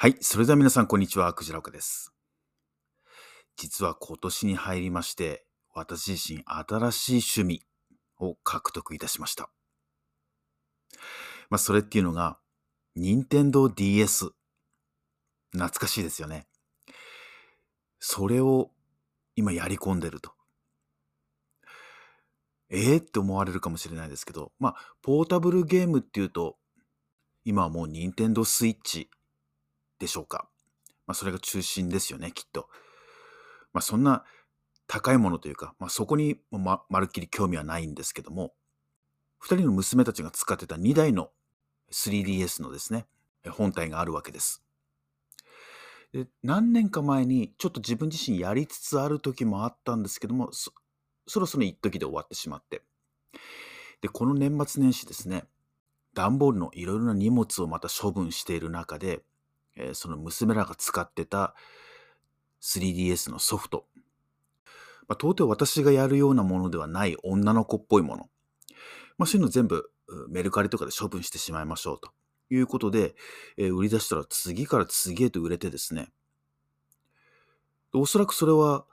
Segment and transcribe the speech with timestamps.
[0.00, 0.16] はい。
[0.20, 1.34] それでは皆さん、こんにちは。
[1.34, 2.12] クジラ岡です。
[3.56, 5.44] 実は今年に入りまして、
[5.74, 7.62] 私自身新しい趣味
[8.20, 9.50] を獲得いたしました。
[11.50, 12.38] まあ、それっていうのが、
[12.94, 14.30] 任天堂 DS。
[15.50, 16.46] 懐かしいですよね。
[17.98, 18.70] それを
[19.34, 20.30] 今やり込んでると。
[22.70, 26.56] ええって思われるかもしれないですけど、まあ、ポータブルゲームっていうと、
[27.44, 29.10] 今はもう任天堂スイッチ
[29.98, 30.48] でしょうか。
[31.06, 32.68] まあ、それが中心ですよね、きっと。
[33.72, 34.24] まあ、そんな
[34.86, 38.54] 高いものというか、まあ、そこにままるっきり興味はないんですけども、
[39.38, 41.30] 二人の娘たちが使ってた2台の
[41.92, 43.06] 3DS のですね、
[43.50, 44.62] 本体があるわけです。
[46.12, 50.72] で何年か前にちょっと自分自身やりつつある時もあったんですけども、そ
[51.26, 52.82] そろそろ一時で終わってしまって。
[54.00, 55.44] で、この年末年始ですね、
[56.14, 59.22] 段ボールのいろいろな荷物をまた処分している中で、
[59.78, 61.54] えその娘らが使ってた
[62.60, 63.86] 3DS のソフト。
[65.06, 68.28] まあ、到底私がやるようなものではない女の子っぽいもの。
[69.16, 69.90] まあ、そういうの全部
[70.28, 72.10] メルカリとかで処分してしまいましょうと
[72.50, 73.14] いうことで、
[73.56, 76.10] えー売り出したら次から次へと売れてですね。
[77.92, 78.84] でおそらくそれは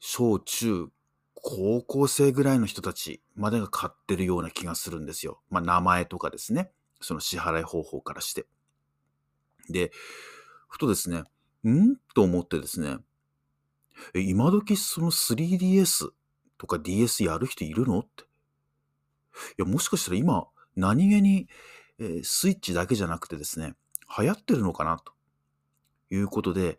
[0.00, 0.88] 小中
[1.34, 5.40] 高校生ぐらいの人たちまでが買ってるような気がするんですよ。
[5.50, 6.70] まあ名前とかですね。
[7.00, 8.46] その支払い方法からして。
[9.68, 9.92] で、
[10.68, 11.24] ふとですね、
[11.68, 11.96] ん？
[12.14, 12.98] と思ってですね、
[14.14, 16.10] え、今時その 3DS
[16.58, 18.00] とか DS やる人いるの？
[18.00, 18.24] って。
[18.24, 18.26] い
[19.58, 20.46] や、もしかしたら今、
[20.76, 21.48] 何気に、
[21.98, 23.74] えースイッチだけじゃなくてですね、
[24.18, 24.98] 流行ってるのかな？
[24.98, 25.12] と
[26.10, 26.78] いうことで、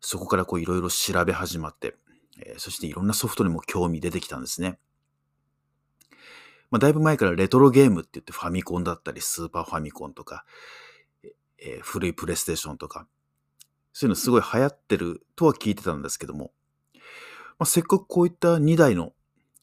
[0.00, 1.96] そこからこういろいろ調べ始まって、
[2.38, 4.78] えーそしていろんなソフトにも興味出てきたんですね。
[6.70, 10.46] まあ、だいぶ前からレトロゲームって言ってファミコンだったり、スーパーファミコンとか、
[11.64, 13.06] えー古いプレイステーションとか、
[13.92, 16.52] そういうのすごい流行ってるとは聞いてたんですけども、
[17.58, 19.12] まあ、せっかくこういった2台の、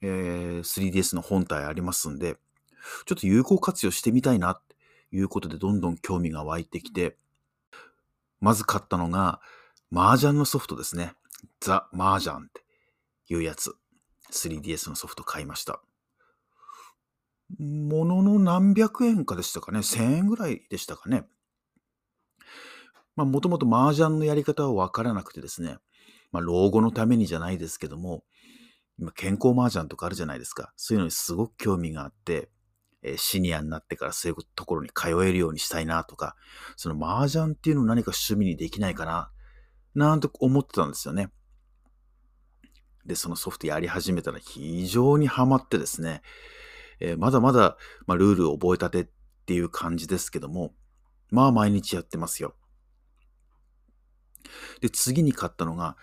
[0.00, 2.36] えー 3DS の本体ありますんで、
[3.06, 4.76] ちょっと有効活用してみたいなって
[5.12, 7.16] いうことでどんどん興味が湧いてきて、
[8.40, 9.40] まず買ったのが、
[9.94, 11.14] 麻雀のソフトですね。
[11.60, 12.62] ザ・麻雀って
[13.28, 13.76] いうやつ。
[14.32, 15.80] 3DS のソフト買いました。
[17.58, 19.80] ものの何百円かでしたかね。
[19.80, 21.24] 1000円ぐらいでしたかね。
[23.16, 25.76] まあ、もともと麻雀のやり方はわからなくてですね。
[26.30, 28.24] まあ、老後のためにじゃないですけども、
[28.98, 30.72] 今、健康麻雀とかあるじゃないですか。
[30.76, 32.50] そういうのにすごく興味があって、
[33.02, 36.36] えーシニアになってからそういうところに通えるようにしたいなとか、
[36.76, 39.30] その麻雀っていうのを何か趣味にできないかな、
[39.94, 41.30] なんて思ってたんですよね。
[43.04, 46.22] で、そのソフトやり始めたら非常にハマってですね、
[47.00, 49.08] えーまだまだ、まあ、ルールを覚えたてっ
[49.46, 50.72] ていう感じですけども、
[51.30, 52.54] まあ毎日やってますよ。
[54.80, 55.96] で、次に買ったのが、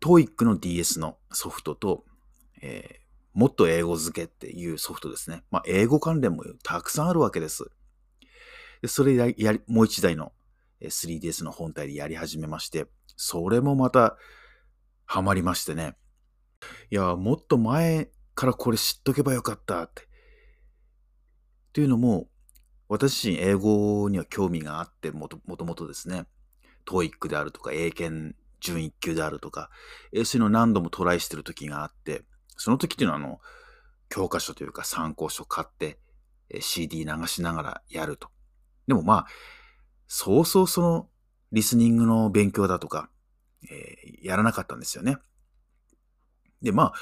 [0.00, 2.04] TOEIC の DS のソフトと、
[2.62, 5.44] えーもっと英語付けっていうソフトですね。
[5.52, 7.70] まあ、英語関連もたくさんあるわけです。
[8.82, 10.32] でそれややり、もう一台の
[10.82, 14.16] 3DS の本体でやり始めまして、それもまた
[15.06, 15.94] ハマりましてね。
[16.90, 20.02] いや、もっと前からこれ知っとけばよかったって。
[20.02, 20.06] っ
[21.74, 22.28] ていうのも、
[22.88, 26.26] 私自身英語には興味があって、もともとですね、
[26.88, 29.70] TOEIC であるとか、英検準1級であるとか、
[30.12, 32.24] えーそういうのを何度もトライしてる時があって、
[32.56, 33.40] その時っていうのは、あの、
[34.08, 35.98] 教科書というか参考書買って、
[36.50, 38.28] え CD 流しながらやると。
[38.86, 39.26] でもまあ、
[40.06, 41.08] そうそうその、
[41.52, 43.10] リスニングの勉強だとか、
[43.70, 45.18] えーやらなかったんですよね。
[46.62, 46.92] で、まあ、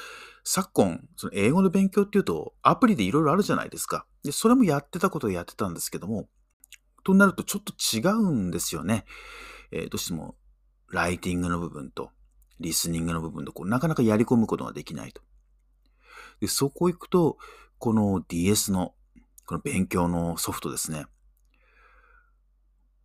[0.43, 4.05] 昨今、その英語の勉強っていうと、アプリでいろいろあるじゃないですか。
[4.23, 6.29] で、それもやってたことをやってたんですけども、
[7.03, 9.05] となるとちょっと違うんですよね。
[9.71, 10.35] えーどうしても、
[10.89, 12.11] ライティングの部分と、
[12.59, 15.21] リスニングの部分と、こう、なかなかやり込むことができないと。
[16.39, 17.37] で、そこ行くと、
[17.77, 18.93] この DS の、
[19.45, 21.05] この勉強のソフトですね。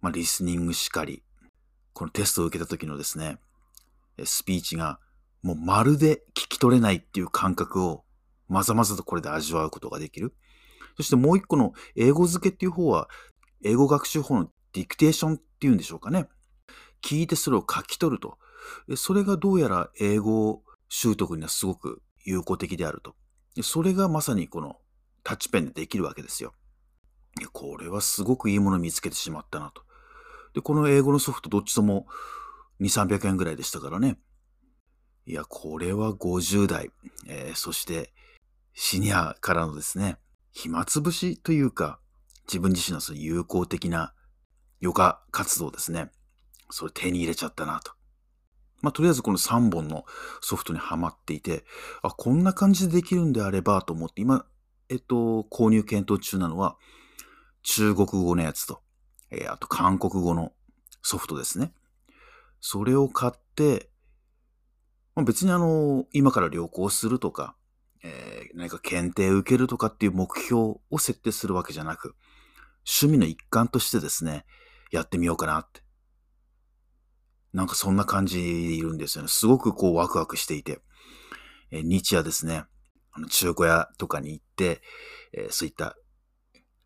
[0.01, 1.23] まあ、リスニングしかり、
[1.93, 3.39] このテストを受けた時のですね、
[4.25, 4.99] スピーチが、
[5.43, 8.05] もうまるで聞き取れないっていう感覚を、
[8.49, 10.35] まざまざとこれで味わうことができる。
[10.97, 13.09] そしてもう一個の英語付けっていう方は、
[13.65, 16.29] 英語学習法のディクテーションっていうんでしょうかね。
[17.03, 18.39] 聞いてそれを書き取ると。
[18.97, 23.15] それがどうやら英語習得にはすごく有効的であると。
[23.63, 24.77] それがまさにこの
[25.25, 26.55] タッチペンでできるわけですよ。
[27.53, 29.83] これはすごくいいものを見つけてしまったなと。
[30.55, 32.07] で、この英語のソフトどっちとも
[32.81, 34.19] 2、300円ぐらいでしたからね。
[35.27, 36.91] いや、これは50代、
[37.27, 38.13] えーそして
[38.75, 40.17] シニアからのですね、
[40.53, 42.01] 暇つぶしというか、
[42.47, 44.15] 自分自身のその有効的な
[44.83, 46.11] 余暇活動ですね。
[46.73, 47.93] それ手に入れちゃったなと。
[48.81, 50.05] まあ、とりあえずこの3本の
[50.41, 51.65] ソフトにはまっていて、
[52.03, 54.45] あ、こんな感じでできるんであればと思って、今、
[54.89, 56.77] えっと、購入検討中なのは、
[57.63, 58.83] 中国語のやつと、
[59.31, 60.53] えー、あと韓国語の
[61.01, 61.73] ソフトですね。
[62.61, 63.89] それを買って、
[65.15, 67.55] まあ、別にあの、今から旅行するとか、
[68.03, 70.61] えー、何か検定受けるとかっていう目標
[70.91, 72.17] を設定するわけじゃなく、
[72.85, 74.45] 趣味の一環としてですね、
[74.91, 75.82] やってみようかなって。
[77.53, 79.29] なんかそんな感じでいるんですよね。
[79.29, 80.81] すごくこうワクワクしていて。
[81.71, 82.65] えー、日夜ですね、
[83.13, 84.83] あの中古屋とかに行って、
[85.33, 85.97] えー、そういった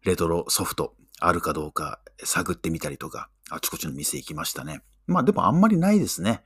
[0.04, 4.82] レトロソフトあるかどうか探ってみたりとか、あちこちの店行きましたね。
[5.06, 6.42] まあでもあんまりないですね。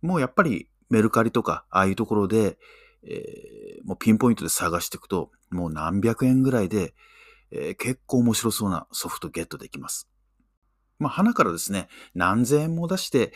[0.00, 2.58] もうやっぱりメルカリとか、ああいうところで、
[3.06, 6.94] えー、もうピンポイントで探していくと、もう何百円ぐらいで、
[7.50, 10.08] えー、結構面白そうなソフトゲットできます。
[10.98, 13.32] まあ、花からですね、何千円も出して、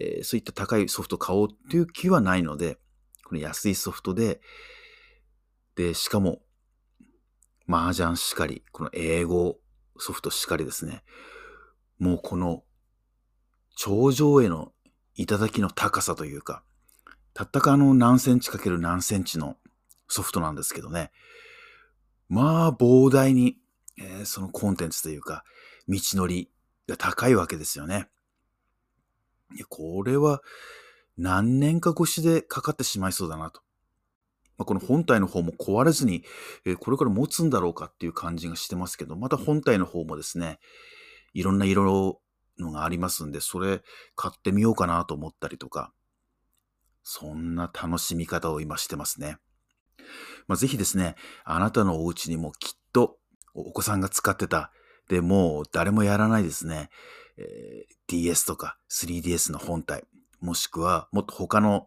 [0.00, 2.78] えー、そういった高いソフト買おうっていう気はないので、
[3.24, 4.40] この安いソフトで、
[5.74, 6.40] で、しかも、
[7.68, 9.58] 麻雀しかり、この英語
[9.98, 11.02] ソフトしかりですね、
[11.98, 12.62] もうこの
[13.76, 14.72] 頂上への
[15.14, 16.62] 頂きの高さというか、
[17.34, 19.56] たったかあの何センチかける何センチの
[20.08, 21.10] ソフトなんですけどね。
[22.28, 23.58] まあ膨大に、
[23.98, 25.44] えー、そのコンテンツというか、
[25.88, 26.50] 道のり
[26.88, 28.08] が高いわけですよね。
[29.54, 30.42] いや、これは
[31.16, 33.60] 何年か越しでかかってしまいそうだなと。
[34.58, 36.24] まあ、この本体の方も壊れずに、
[36.64, 40.58] えー、これから持つんだろうかっていう感じがしてますけど、また本体の方もですね、
[41.34, 42.20] いろんな色
[42.58, 43.82] のがありますんで、それ
[44.14, 45.92] 買ってみようかなと思ったりとか、
[47.02, 49.36] そんな楽しみ方を今してますね。
[50.48, 53.18] まあ、ぜひですね、あなたのお家にもきっと
[53.54, 54.72] お子さんが使ってた、
[55.08, 56.90] でもう誰もやらないですね、
[57.36, 60.04] えー、DS とか 3DS の本体、
[60.40, 61.86] もしくはもっと他の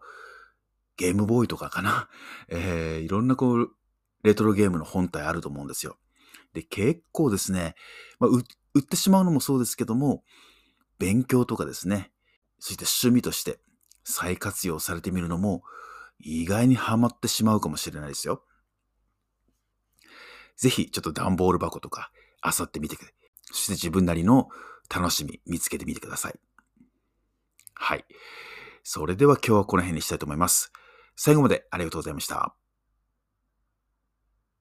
[0.97, 2.09] ゲームボーイとかかな、
[2.49, 3.71] えー、いろんなこう、
[4.23, 5.97] レトロゲームの本体あると思うんですよ。
[6.53, 7.75] で、結構ですね、
[8.19, 8.43] まあ、売
[8.79, 10.23] ってしまうのもそうですけども、
[10.97, 12.11] 勉強とかですね、
[12.59, 13.61] そして趣味として
[14.03, 15.63] 再活用されてみるのも
[16.19, 18.43] 意外にハマってしまうかもしれないですよ。
[20.57, 22.11] ぜひちょっと段ボール箱とか
[22.43, 23.15] 漁ってみてください。
[23.51, 24.49] そして自分なりの
[24.93, 26.39] 楽しみ見つけてみてください。
[27.73, 28.05] はい。
[28.83, 30.71] それでは今日はこの辺にしたいと思います。
[31.15, 32.58] 最後までありがとうございました。